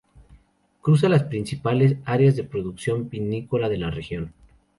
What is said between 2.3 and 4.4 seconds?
de producción vinícola de la región.